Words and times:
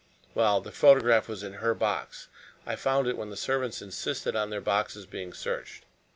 "Well, 0.33 0.61
the 0.61 0.71
photograph 0.71 1.27
was 1.27 1.43
in 1.43 1.53
her 1.61 1.75
box. 1.75 2.27
I 2.65 2.75
found 2.75 3.05
it 3.05 3.15
when 3.17 3.29
the 3.29 3.37
servants 3.37 3.83
insisted 3.83 4.35
on 4.35 4.49
their 4.49 4.59
boxes 4.59 5.05
being 5.05 5.31
searched. 5.31 5.85